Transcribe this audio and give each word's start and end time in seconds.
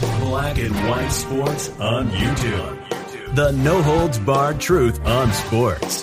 Black 0.00 0.58
and 0.58 0.74
White 0.88 1.08
Sports 1.08 1.70
on 1.80 2.08
YouTube. 2.10 3.34
The 3.34 3.52
no 3.52 3.80
holds 3.80 4.18
barred 4.18 4.60
truth 4.60 5.04
on 5.06 5.32
sports. 5.32 6.02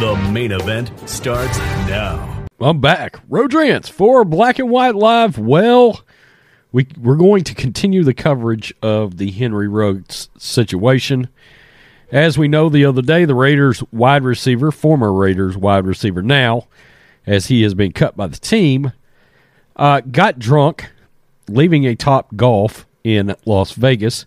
The 0.00 0.16
main 0.32 0.52
event 0.52 0.90
starts 1.08 1.56
now. 1.58 2.46
I'm 2.60 2.80
back. 2.80 3.20
Rodrance 3.28 3.88
for 3.88 4.24
Black 4.24 4.58
and 4.58 4.68
White 4.68 4.94
Live. 4.94 5.38
Well, 5.38 6.02
we, 6.72 6.86
we're 7.00 7.16
going 7.16 7.44
to 7.44 7.54
continue 7.54 8.04
the 8.04 8.14
coverage 8.14 8.74
of 8.82 9.16
the 9.16 9.30
Henry 9.30 9.68
Ruggs 9.68 10.28
situation. 10.36 11.28
As 12.10 12.36
we 12.36 12.48
know, 12.48 12.68
the 12.68 12.84
other 12.84 13.02
day, 13.02 13.24
the 13.24 13.34
Raiders 13.34 13.82
wide 13.92 14.24
receiver, 14.24 14.70
former 14.70 15.12
Raiders 15.12 15.56
wide 15.56 15.86
receiver 15.86 16.20
now, 16.20 16.68
as 17.26 17.46
he 17.46 17.62
has 17.62 17.72
been 17.72 17.92
cut 17.92 18.14
by 18.14 18.26
the 18.26 18.38
team, 18.38 18.92
uh, 19.76 20.02
got 20.02 20.38
drunk, 20.38 20.90
leaving 21.48 21.86
a 21.86 21.96
Topgolf 21.96 22.84
in 23.04 23.34
Las 23.44 23.72
Vegas. 23.72 24.26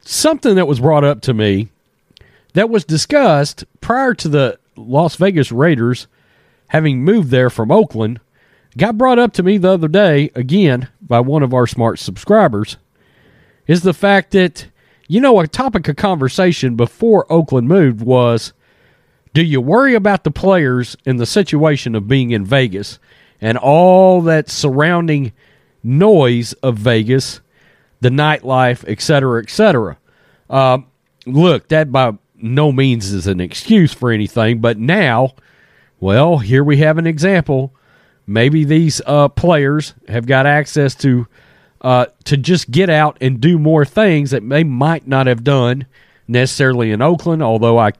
Something 0.00 0.54
that 0.56 0.68
was 0.68 0.80
brought 0.80 1.04
up 1.04 1.20
to 1.22 1.34
me 1.34 1.68
that 2.54 2.70
was 2.70 2.84
discussed 2.84 3.64
prior 3.80 4.14
to 4.14 4.28
the 4.28 4.58
Las 4.76 5.16
Vegas 5.16 5.50
Raiders 5.52 6.06
having 6.68 7.04
moved 7.04 7.30
there 7.30 7.50
from 7.50 7.70
Oakland 7.70 8.20
got 8.76 8.98
brought 8.98 9.18
up 9.18 9.32
to 9.32 9.42
me 9.42 9.56
the 9.56 9.70
other 9.70 9.88
day 9.88 10.30
again 10.34 10.88
by 11.00 11.20
one 11.20 11.42
of 11.42 11.54
our 11.54 11.66
smart 11.66 11.98
subscribers 11.98 12.76
is 13.66 13.82
the 13.82 13.94
fact 13.94 14.32
that 14.32 14.66
you 15.08 15.20
know 15.20 15.40
a 15.40 15.46
topic 15.46 15.88
of 15.88 15.96
conversation 15.96 16.76
before 16.76 17.30
Oakland 17.32 17.68
moved 17.68 18.02
was 18.02 18.52
do 19.32 19.42
you 19.42 19.60
worry 19.60 19.94
about 19.94 20.24
the 20.24 20.30
players 20.30 20.96
in 21.04 21.16
the 21.16 21.26
situation 21.26 21.94
of 21.94 22.08
being 22.08 22.30
in 22.30 22.44
Vegas 22.44 22.98
and 23.40 23.58
all 23.58 24.22
that 24.22 24.48
surrounding 24.48 25.32
noise 25.82 26.52
of 26.54 26.76
Vegas, 26.78 27.40
the 28.00 28.10
nightlife, 28.10 28.84
et 28.86 29.00
cetera, 29.00 29.42
et 29.42 29.50
cetera? 29.50 29.98
Uh, 30.48 30.78
look, 31.26 31.68
that 31.68 31.90
by 31.90 32.12
no 32.40 32.72
means 32.72 33.12
is 33.12 33.26
an 33.26 33.40
excuse 33.40 33.92
for 33.92 34.10
anything, 34.10 34.60
but 34.60 34.78
now, 34.78 35.34
well, 36.00 36.38
here 36.38 36.62
we 36.62 36.78
have 36.78 36.98
an 36.98 37.06
example. 37.06 37.74
Maybe 38.26 38.64
these 38.64 39.00
uh, 39.06 39.28
players 39.28 39.94
have 40.08 40.26
got 40.26 40.46
access 40.46 40.94
to 40.96 41.26
uh, 41.80 42.06
to 42.24 42.36
just 42.36 42.70
get 42.70 42.88
out 42.90 43.16
and 43.20 43.40
do 43.40 43.58
more 43.58 43.84
things 43.84 44.30
that 44.30 44.48
they 44.48 44.64
might 44.64 45.06
not 45.06 45.26
have 45.26 45.44
done 45.44 45.86
necessarily 46.26 46.90
in 46.90 47.02
Oakland. 47.02 47.42
Although 47.42 47.78
I 47.78 47.92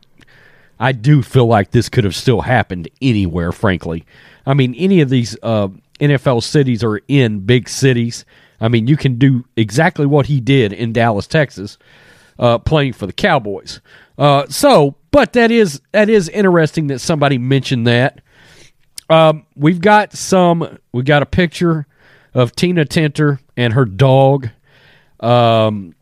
I 0.78 0.92
do 0.92 1.22
feel 1.22 1.46
like 1.46 1.70
this 1.70 1.88
could 1.88 2.04
have 2.04 2.14
still 2.14 2.42
happened 2.42 2.88
anywhere. 3.00 3.52
Frankly, 3.52 4.04
I 4.44 4.54
mean 4.54 4.74
any 4.74 5.00
of 5.00 5.08
these 5.08 5.36
uh, 5.42 5.68
NFL 6.00 6.42
cities 6.42 6.82
are 6.82 7.00
in 7.08 7.40
big 7.40 7.68
cities. 7.68 8.24
I 8.60 8.68
mean 8.68 8.86
you 8.86 8.96
can 8.96 9.18
do 9.18 9.44
exactly 9.56 10.06
what 10.06 10.26
he 10.26 10.40
did 10.40 10.72
in 10.72 10.92
Dallas, 10.92 11.26
Texas, 11.26 11.78
uh, 12.38 12.58
playing 12.58 12.92
for 12.92 13.06
the 13.06 13.12
Cowboys. 13.12 13.80
Uh, 14.18 14.46
so, 14.48 14.96
but 15.10 15.32
that 15.34 15.50
is 15.50 15.80
that 15.92 16.08
is 16.08 16.28
interesting 16.28 16.88
that 16.88 17.00
somebody 17.00 17.38
mentioned 17.38 17.86
that. 17.86 18.20
Um, 19.08 19.46
we've 19.54 19.80
got 19.80 20.12
some. 20.12 20.78
We 20.92 21.02
got 21.02 21.22
a 21.22 21.26
picture 21.26 21.86
of 22.34 22.54
Tina 22.56 22.84
Tintor 22.84 23.38
and 23.56 23.72
her 23.72 23.84
dog. 23.84 24.50
Um, 25.20 25.94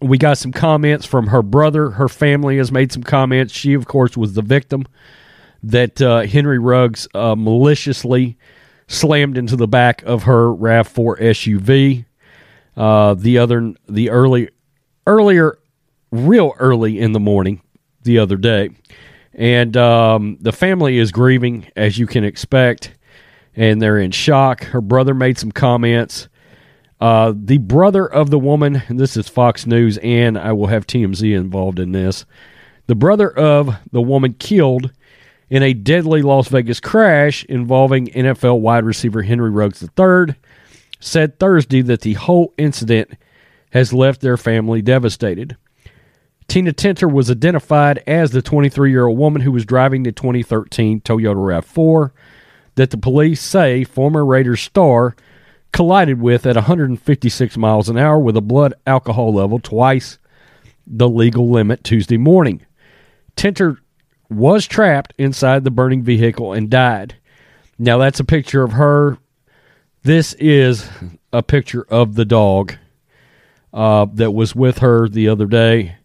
we 0.00 0.18
got 0.18 0.38
some 0.38 0.52
comments 0.52 1.06
from 1.06 1.28
her 1.28 1.42
brother. 1.42 1.90
Her 1.90 2.08
family 2.08 2.58
has 2.58 2.70
made 2.70 2.92
some 2.92 3.02
comments. 3.02 3.52
She, 3.52 3.74
of 3.74 3.86
course, 3.86 4.16
was 4.16 4.34
the 4.34 4.42
victim 4.42 4.84
that 5.62 6.00
uh, 6.00 6.22
Henry 6.22 6.58
Ruggs 6.58 7.08
uh, 7.14 7.34
maliciously 7.36 8.36
slammed 8.88 9.38
into 9.38 9.54
the 9.54 9.68
back 9.68 10.02
of 10.02 10.24
her 10.24 10.52
Rav 10.52 10.88
Four 10.88 11.16
SUV. 11.18 12.06
Uh, 12.76 13.14
the 13.14 13.38
other, 13.38 13.74
the 13.88 14.10
early, 14.10 14.48
earlier, 15.06 15.58
real 16.10 16.54
early 16.58 16.98
in 16.98 17.12
the 17.12 17.20
morning, 17.20 17.60
the 18.02 18.18
other 18.18 18.36
day, 18.36 18.70
and 19.34 19.76
um, 19.76 20.38
the 20.40 20.52
family 20.52 20.98
is 20.98 21.12
grieving 21.12 21.66
as 21.76 21.98
you 21.98 22.06
can 22.06 22.24
expect, 22.24 22.94
and 23.54 23.80
they're 23.82 23.98
in 23.98 24.10
shock. 24.10 24.64
Her 24.64 24.80
brother 24.80 25.14
made 25.14 25.38
some 25.38 25.52
comments. 25.52 26.28
Uh, 27.00 27.32
the 27.36 27.58
brother 27.58 28.06
of 28.06 28.30
the 28.30 28.38
woman, 28.38 28.82
and 28.88 28.98
this 28.98 29.16
is 29.16 29.28
Fox 29.28 29.66
News, 29.66 29.98
and 29.98 30.36
I 30.36 30.52
will 30.52 30.66
have 30.66 30.86
TMZ 30.86 31.36
involved 31.36 31.78
in 31.78 31.92
this. 31.92 32.24
The 32.86 32.96
brother 32.96 33.30
of 33.30 33.76
the 33.92 34.02
woman 34.02 34.32
killed 34.34 34.92
in 35.50 35.62
a 35.62 35.72
deadly 35.72 36.22
Las 36.22 36.48
Vegas 36.48 36.80
crash 36.80 37.44
involving 37.44 38.08
NFL 38.08 38.60
wide 38.60 38.84
receiver 38.84 39.22
Henry 39.22 39.50
Ruggs 39.50 39.82
III 39.82 40.34
said 41.00 41.38
Thursday 41.38 41.80
that 41.82 42.02
the 42.02 42.14
whole 42.14 42.52
incident 42.58 43.12
has 43.70 43.92
left 43.92 44.20
their 44.20 44.36
family 44.36 44.82
devastated. 44.82 45.56
Tina 46.48 46.72
Tintor 46.72 47.12
was 47.12 47.30
identified 47.30 48.02
as 48.06 48.30
the 48.30 48.42
23 48.42 48.90
year 48.90 49.06
old 49.06 49.18
woman 49.18 49.42
who 49.42 49.52
was 49.52 49.66
driving 49.66 50.02
the 50.02 50.12
2013 50.12 51.02
Toyota 51.02 51.36
RAV4 51.36 52.10
that 52.74 52.90
the 52.90 52.96
police 52.96 53.42
say 53.42 53.84
former 53.84 54.24
Raiders 54.24 54.62
star 54.62 55.14
collided 55.72 56.20
with 56.20 56.46
at 56.46 56.56
156 56.56 57.56
miles 57.58 57.88
an 57.88 57.98
hour 57.98 58.18
with 58.18 58.36
a 58.36 58.40
blood 58.40 58.72
alcohol 58.86 59.34
level 59.34 59.58
twice 59.58 60.18
the 60.86 61.08
legal 61.08 61.50
limit 61.50 61.84
Tuesday 61.84 62.16
morning. 62.16 62.64
Tintor 63.36 63.78
was 64.30 64.66
trapped 64.66 65.14
inside 65.18 65.64
the 65.64 65.70
burning 65.70 66.02
vehicle 66.02 66.52
and 66.52 66.70
died. 66.70 67.16
Now, 67.78 67.98
that's 67.98 68.20
a 68.20 68.24
picture 68.24 68.62
of 68.62 68.72
her. 68.72 69.18
This 70.02 70.32
is 70.34 70.88
a 71.32 71.42
picture 71.42 71.86
of 71.88 72.14
the 72.14 72.24
dog 72.24 72.74
uh, 73.72 74.06
that 74.14 74.32
was 74.32 74.54
with 74.54 74.78
her 74.78 75.08
the 75.08 75.28
other 75.28 75.46
day 75.46 75.98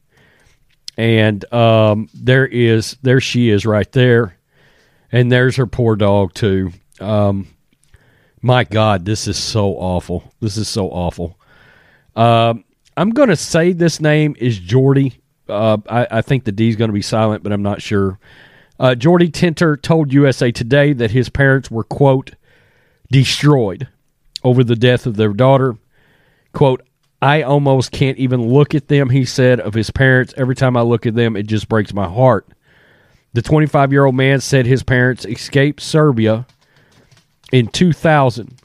and 0.98 1.52
um, 1.54 2.10
there 2.14 2.46
is 2.46 2.98
there 3.02 3.20
she 3.20 3.50
is 3.50 3.66
right 3.66 3.92
there, 3.92 4.38
and 5.12 5.32
there's 5.32 5.56
her 5.56 5.68
poor 5.68 5.96
dog 5.96 6.34
too. 6.34 6.72
Um, 7.00 7.48
my 8.42 8.64
God, 8.64 9.06
this 9.06 9.28
is 9.28 9.38
so 9.38 9.74
awful. 9.74 10.34
This 10.40 10.58
is 10.58 10.68
so 10.68 10.90
awful. 10.90 11.40
Um, 12.16 12.64
I'm 12.96 13.10
going 13.10 13.30
to 13.30 13.36
say 13.36 13.74
this 13.74 14.00
name 14.00 14.36
is 14.38 14.60
Jordy. 14.60 15.20
Uh, 15.48 15.78
I, 15.90 16.08
I, 16.10 16.22
think 16.22 16.46
the 16.46 16.52
D 16.52 16.70
is 16.70 16.76
going 16.76 16.90
to 16.90 16.94
be 16.94 17.02
silent, 17.02 17.44
but 17.44 17.52
I'm 17.52 17.64
not 17.64 17.82
sure. 17.82 18.18
Uh, 18.80 18.96
Jordy 18.96 19.30
Tintor 19.30 19.82
told 19.82 20.14
USA 20.14 20.52
Today 20.52 20.94
that 20.94 21.12
his 21.12 21.30
parents 21.30 21.70
were 21.70 21.84
quote 21.84 22.32
destroyed 23.12 23.88
over 24.44 24.64
the 24.64 24.76
death 24.76 25.06
of 25.06 25.16
their 25.18 25.34
daughter. 25.34 25.76
Quote, 26.54 26.82
I 27.22 27.42
almost 27.42 27.92
can't 27.92 28.18
even 28.18 28.42
look 28.42 28.76
at 28.76 28.90
them, 28.90 29.10
he 29.10 29.24
said, 29.24 29.60
of 29.60 29.74
his 29.74 29.92
parents. 29.92 30.34
Every 30.36 30.56
time 30.56 30.76
I 30.76 30.82
look 30.82 31.06
at 31.06 31.16
them, 31.16 31.38
it 31.38 31.44
just 31.44 31.70
breaks 31.70 31.94
my 31.94 32.08
heart. 32.08 32.48
The 33.34 33.42
25 33.42 33.92
year 33.92 34.06
old 34.06 34.16
man 34.16 34.42
said 34.42 34.66
his 34.66 34.84
parents 34.84 35.26
escaped 35.26 35.82
Serbia 35.82 36.46
in 37.52 37.68
2000 37.68 38.56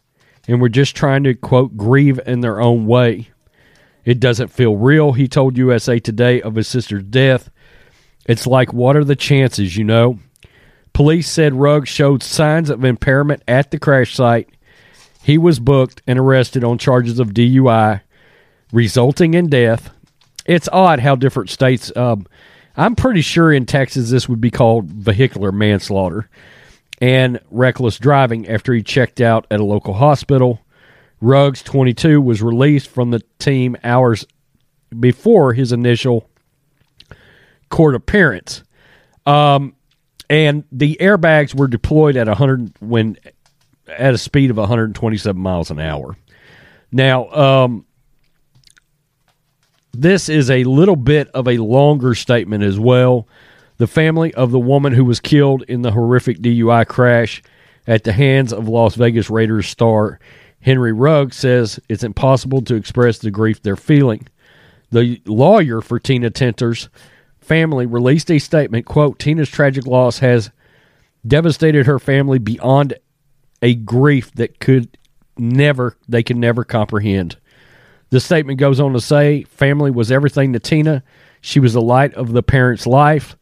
and 0.49 0.61
were 0.61 0.69
just 0.69 0.97
trying 0.97 1.25
to, 1.25 1.34
quote, 1.34 1.77
grieve 1.77 2.19
in 2.27 2.41
their 2.41 2.61
own 2.61 2.87
way. 2.87 3.28
It 4.09 4.21
doesn't 4.21 4.49
feel 4.49 4.75
real, 4.75 5.12
he 5.12 5.29
told 5.29 5.59
USA 5.59 5.99
Today 5.99 6.41
of 6.41 6.55
his 6.55 6.67
sister's 6.67 7.03
death. 7.03 7.50
It's 8.25 8.47
like, 8.47 8.73
what 8.73 8.97
are 8.97 9.05
the 9.05 9.15
chances, 9.15 9.77
you 9.77 9.85
know? 9.85 10.19
Police 10.94 11.31
said 11.31 11.53
Ruggs 11.53 11.91
showed 11.91 12.23
signs 12.23 12.71
of 12.71 12.87
impairment 12.87 13.43
at 13.47 13.71
the 13.71 13.79
crash 13.79 14.15
site. 14.15 14.49
He 15.23 15.37
was 15.37 15.61
booked 15.61 16.00
and 16.06 16.19
arrested 16.19 16.65
on 16.65 16.79
charges 16.79 17.19
of 17.19 17.35
DUI 17.35 18.00
resulting 18.73 19.35
in 19.35 19.50
death. 19.50 19.91
It's 20.47 20.71
odd 20.73 21.00
how 21.00 21.15
different 21.15 21.50
states. 21.50 21.94
Um, 21.94 22.27
I'm 22.79 22.97
pretty 22.97 23.21
sure 23.21 23.53
in 23.53 23.67
Texas 23.67 24.09
this 24.09 24.27
would 24.27 24.41
be 24.41 24.50
called 24.50 24.87
vehicular 24.87 25.53
manslaughter 25.53 26.31
and 27.03 27.41
reckless 27.50 27.99
driving 27.99 28.49
after 28.49 28.73
he 28.73 28.82
checked 28.82 29.21
out 29.21 29.47
at 29.50 29.61
a 29.61 29.65
local 29.65 29.93
hospital. 29.93 30.61
Ruggs, 31.20 31.62
22, 31.62 32.20
was 32.20 32.43
released 32.43 32.88
from 32.88 33.11
the 33.11 33.23
team 33.38 33.76
hours 33.82 34.26
before 34.99 35.53
his 35.53 35.73
initial 35.73 36.29
court 37.70 37.94
appearance. 37.94 38.62
Um, 39.26 39.75
and 40.31 40.65
the 40.70 40.97
airbags 41.00 41.55
were 41.55 41.69
deployed 41.69 42.17
at 42.17 42.26
100 42.26 42.73
when 42.81 43.19
at 43.88 44.15
a 44.15 44.19
speed 44.19 44.50
of 44.50 44.56
127 44.56 45.41
miles 45.41 45.70
an 45.70 45.81
hour. 45.81 46.17
Now, 46.93 47.29
um, 47.31 47.87
this 49.93 50.29
is 50.29 50.50
a 50.50 50.65
little 50.65 50.97
bit 50.97 51.29
of 51.29 51.49
a 51.49 51.59
longer 51.59 52.15
statement 52.15 52.62
as 52.62 52.79
well. 52.79 53.26
The 53.79 53.87
family 53.87 54.32
of 54.35 54.50
the 54.50 54.59
woman 54.59 54.93
who 54.93 55.05
was 55.05 55.20
killed 55.20 55.62
in 55.65 55.82
the 55.82 55.93
horrific 55.93 56.38
DUI 56.38 56.87
crash 56.87 57.43
at 57.87 58.05
the 58.05 58.12
hands 58.12 58.53
of 58.53 58.69
Las 58.69 58.94
Vegas 58.94 59.31
Raiders 59.31 59.67
star 59.67 60.19
Henry 60.60 60.93
Rugg 60.93 61.32
says 61.32 61.81
it's 61.88 62.05
impossible 62.05 62.62
to 62.62 62.75
express 62.75 63.19
the 63.19 63.31
grief 63.31 63.62
they're 63.62 63.76
feeling. 63.76 64.26
The 64.90 65.20
lawyer 65.26 65.81
for 65.81 65.99
Tina 65.99 66.31
Tintor's 66.31 66.88
family 67.40 67.87
released 67.87 68.31
a 68.31 68.38
statement, 68.38 68.87
quote, 68.87 69.19
Tina's 69.19 69.49
tragic 69.49 69.87
loss 69.87 70.19
has 70.19 70.50
devastated 71.26 71.87
her 71.87 71.99
family 71.99 72.38
beyond 72.38 72.94
a 73.62 73.75
grief 73.75 74.32
that 74.32 74.60
could 74.60 74.96
never 75.37 75.96
they 76.08 76.22
could 76.22 76.37
never 76.37 76.64
comprehend. 76.64 77.37
The 78.10 78.20
statement 78.20 78.58
goes 78.58 78.81
on 78.81 78.93
to 78.94 79.00
say, 79.00 79.43
family 79.44 79.90
was 79.90 80.10
everything 80.10 80.52
to 80.55 80.58
Tina. 80.58 81.02
She 81.40 81.60
was 81.60 81.75
the 81.75 81.82
light 81.82 82.14
of 82.14 82.32
the 82.32 82.43
parents' 82.43 82.87
life. 82.87 83.37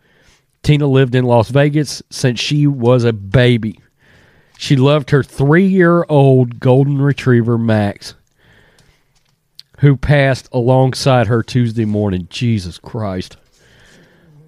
Tina 0.62 0.86
lived 0.86 1.14
in 1.14 1.24
Las 1.24 1.48
Vegas 1.50 2.02
since 2.10 2.40
she 2.40 2.66
was 2.66 3.04
a 3.04 3.12
baby. 3.12 3.78
She 4.56 4.76
loved 4.76 5.11
her 5.11 5.23
three 5.23 5.67
year 5.67 6.05
old 6.08 6.61
golden 6.61 7.00
retriever, 7.00 7.58
Max, 7.58 8.14
who 9.81 9.97
passed 9.97 10.49
alongside 10.53 11.26
her 11.26 11.43
Tuesday 11.43 11.85
morning. 11.85 12.26
Jesus 12.31 12.79
Christ. 12.79 13.37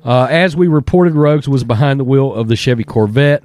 Uh, 0.04 0.26
as 0.30 0.56
we 0.56 0.68
reported, 0.68 1.14
Ruggs 1.14 1.48
was 1.48 1.64
behind 1.64 2.00
the 2.00 2.04
wheel 2.04 2.32
of 2.32 2.48
the 2.48 2.56
Chevy 2.56 2.84
Corvette 2.84 3.42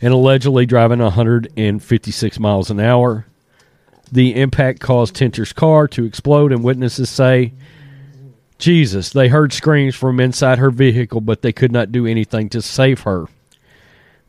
and 0.00 0.12
allegedly 0.12 0.66
driving 0.66 0.98
156 0.98 2.38
miles 2.38 2.70
an 2.70 2.80
hour. 2.80 3.26
The 4.10 4.34
impact 4.40 4.80
caused 4.80 5.14
Tintor's 5.14 5.52
car 5.52 5.88
to 5.88 6.04
explode, 6.04 6.52
and 6.52 6.64
witnesses 6.64 7.10
say, 7.10 7.52
Jesus, 8.58 9.10
they 9.10 9.28
heard 9.28 9.52
screams 9.52 9.94
from 9.94 10.18
inside 10.18 10.58
her 10.58 10.70
vehicle, 10.70 11.20
but 11.20 11.42
they 11.42 11.52
could 11.52 11.72
not 11.72 11.92
do 11.92 12.06
anything 12.06 12.48
to 12.50 12.62
save 12.62 13.00
her. 13.00 13.26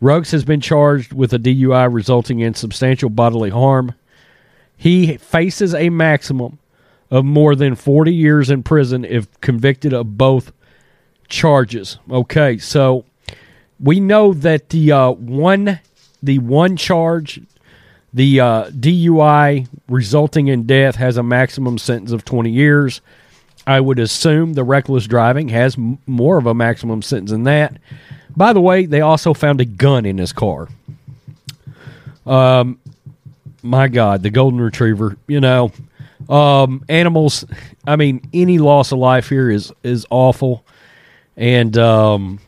Ruggs 0.01 0.31
has 0.31 0.45
been 0.45 0.61
charged 0.61 1.13
with 1.13 1.33
a 1.33 1.39
DUI 1.39 1.93
resulting 1.93 2.39
in 2.39 2.53
substantial 2.53 3.09
bodily 3.09 3.49
harm. 3.49 3.93
He 4.77 5.17
faces 5.17 5.75
a 5.75 5.89
maximum 5.89 6.59
of 7.11 7.25
more 7.25 7.55
than 7.55 7.75
40 7.75 8.13
years 8.13 8.49
in 8.49 8.63
prison 8.63 9.03
if 9.03 9.39
convicted 9.41 9.93
of 9.93 10.17
both 10.17 10.51
charges. 11.27 11.97
Okay, 12.09 12.57
so 12.57 13.05
we 13.79 13.99
know 13.99 14.33
that 14.33 14.69
the 14.69 14.91
uh, 14.91 15.11
one 15.11 15.79
the 16.21 16.39
one 16.39 16.75
charge, 16.75 17.41
the 18.13 18.39
uh, 18.39 18.65
DUI 18.71 19.67
resulting 19.87 20.47
in 20.47 20.63
death, 20.63 20.95
has 20.95 21.17
a 21.17 21.23
maximum 21.23 21.77
sentence 21.77 22.11
of 22.11 22.25
20 22.25 22.49
years. 22.49 23.01
I 23.69 23.79
would 23.79 23.99
assume 23.99 24.53
the 24.53 24.63
reckless 24.63 25.05
driving 25.05 25.49
has 25.49 25.77
m- 25.77 25.99
more 26.07 26.39
of 26.39 26.47
a 26.47 26.55
maximum 26.55 27.03
sentence 27.03 27.29
than 27.29 27.43
that. 27.43 27.77
By 28.35 28.51
the 28.51 28.59
way, 28.59 28.87
they 28.87 29.01
also 29.01 29.35
found 29.35 29.61
a 29.61 29.65
gun 29.65 30.07
in 30.07 30.17
his 30.17 30.33
car. 30.33 30.69
Um, 32.25 32.79
my 33.61 33.87
God, 33.87 34.23
the 34.23 34.31
golden 34.31 34.59
retriever. 34.59 35.17
You 35.27 35.39
know, 35.39 35.71
um, 36.27 36.83
animals. 36.89 37.45
I 37.85 37.95
mean, 37.95 38.27
any 38.33 38.57
loss 38.57 38.91
of 38.91 38.97
life 38.97 39.29
here 39.29 39.51
is 39.51 39.71
is 39.83 40.03
awful, 40.09 40.65
and 41.37 41.77
um, 41.77 42.39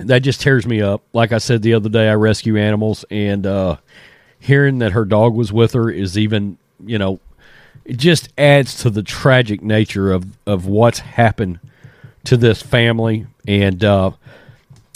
that 0.00 0.20
just 0.20 0.40
tears 0.40 0.66
me 0.66 0.82
up. 0.82 1.02
Like 1.12 1.30
I 1.30 1.38
said 1.38 1.62
the 1.62 1.74
other 1.74 1.88
day, 1.88 2.08
I 2.08 2.14
rescue 2.14 2.56
animals, 2.56 3.04
and 3.08 3.46
uh, 3.46 3.76
hearing 4.40 4.78
that 4.80 4.92
her 4.92 5.04
dog 5.04 5.34
was 5.34 5.52
with 5.52 5.74
her 5.74 5.90
is 5.90 6.18
even, 6.18 6.58
you 6.84 6.98
know, 6.98 7.20
it 7.84 7.96
just 7.96 8.28
adds 8.38 8.76
to 8.82 8.90
the 8.90 9.02
tragic 9.02 9.62
nature 9.62 10.12
of 10.12 10.26
of 10.46 10.66
what's 10.66 11.00
happened 11.00 11.60
to 12.24 12.36
this 12.36 12.62
family. 12.62 13.26
And 13.46 13.84
uh, 13.84 14.12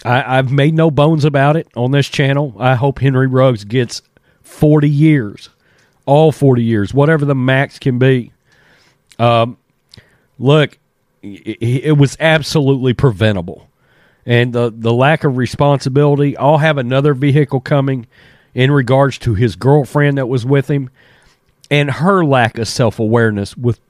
I, 0.04 0.38
I've 0.38 0.50
made 0.50 0.74
no 0.74 0.90
bones 0.90 1.24
about 1.24 1.56
it 1.56 1.68
on 1.76 1.90
this 1.90 2.08
channel. 2.08 2.54
I 2.58 2.74
hope 2.74 2.98
Henry 2.98 3.26
Ruggs 3.26 3.64
gets 3.64 4.02
forty 4.42 4.90
years, 4.90 5.50
all 6.06 6.32
forty 6.32 6.64
years, 6.64 6.94
whatever 6.94 7.24
the 7.24 7.34
max 7.34 7.78
can 7.78 7.98
be. 7.98 8.32
Um, 9.18 9.58
look, 10.38 10.78
it, 11.22 11.58
it 11.60 11.98
was 11.98 12.16
absolutely 12.20 12.94
preventable 12.94 13.68
and 14.28 14.52
the 14.52 14.72
the 14.74 14.92
lack 14.92 15.24
of 15.24 15.38
responsibility. 15.38 16.36
I'll 16.36 16.58
have 16.58 16.78
another 16.78 17.14
vehicle 17.14 17.60
coming 17.60 18.06
in 18.54 18.70
regards 18.70 19.18
to 19.18 19.34
his 19.34 19.56
girlfriend 19.56 20.18
that 20.18 20.26
was 20.26 20.44
with 20.44 20.70
him 20.70 20.90
and 21.70 21.90
her 21.90 22.24
lack 22.24 22.58
of 22.58 22.68
self 22.68 22.98
awareness 22.98 23.56
with 23.56 23.80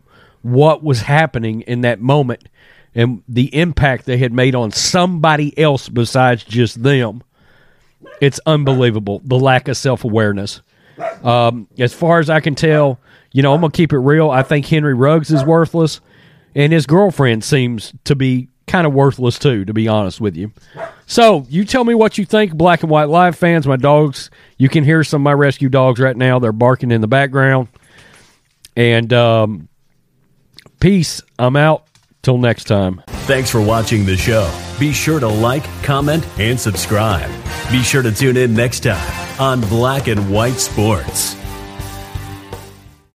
what 0.43 0.83
was 0.83 1.03
happening 1.03 1.63
in 1.63 1.83
that 1.83 2.01
moment 2.01 2.49
and 2.95 3.23
the 3.29 3.55
impact 3.55 4.07
they 4.07 4.19
had 4.19 4.33
made 4.33 4.55
on 4.55 4.71
somebody 4.71 5.57
else 5.59 5.89
besides 5.89 6.45
just 6.45 6.83
them. 6.83 7.23
It's 8.21 8.41
unbelievable 8.47 9.21
the 9.25 9.39
lack 9.39 9.69
of 9.69 9.77
self 9.77 10.05
awareness. 10.05 10.63
Um, 11.23 11.69
as 11.79 11.95
far 11.95 12.19
as 12.19 12.29
I 12.29 12.41
can 12.41 12.55
tell, 12.55 12.99
you 13.33 13.43
know, 13.43 13.55
I'm 13.55 13.61
gonna 13.61 13.71
keep 13.71 13.93
it 13.93 13.99
real. 13.99 14.31
I 14.31 14.43
think 14.43 14.67
Henry 14.67 14.95
Ruggs 14.95 15.31
is 15.31 15.45
worthless, 15.45 16.01
and 16.55 16.73
his 16.73 16.87
girlfriend 16.87 17.45
seems 17.45 17.93
to 18.05 18.17
be 18.17 18.49
kind 18.69 18.87
of 18.87 18.93
worthless 18.93 19.39
too, 19.39 19.65
to 19.65 19.73
be 19.73 19.89
honest 19.89 20.21
with 20.21 20.37
you. 20.37 20.53
So 21.07 21.47
you 21.49 21.65
tell 21.65 21.85
me 21.85 21.95
what 21.95 22.19
you 22.19 22.25
think, 22.25 22.55
Black 22.55 22.83
and 22.83 22.91
White 22.91 23.09
Live 23.09 23.37
fans. 23.37 23.67
My 23.67 23.77
dogs, 23.77 24.31
you 24.57 24.69
can 24.69 24.85
hear 24.85 25.03
some 25.03 25.23
of 25.23 25.25
my 25.25 25.33
rescue 25.33 25.69
dogs 25.69 26.01
right 26.01 26.17
now. 26.17 26.39
They're 26.39 26.53
barking 26.53 26.91
in 26.91 27.01
the 27.01 27.09
background. 27.09 27.69
And 28.77 29.13
um, 29.13 29.69
peace. 30.81 31.23
I'm 31.39 31.57
out. 31.57 31.85
Till 32.21 32.37
next 32.37 32.65
time. 32.65 33.01
Thanks 33.07 33.49
for 33.49 33.61
watching 33.61 34.05
the 34.05 34.17
show. 34.17 34.53
Be 34.81 34.93
sure 34.93 35.21
to 35.21 35.29
like, 35.29 35.63
comment, 35.83 36.27
and 36.39 36.59
subscribe. 36.59 37.31
Be 37.71 37.83
sure 37.83 38.03
to 38.03 38.13
tune 38.13 38.37
in 38.37 38.55
next 38.55 38.81
time 38.81 39.41
on 39.41 39.61
Black 39.63 40.09
and 40.09 40.31
White 40.31 40.57
Sports. 40.57 41.37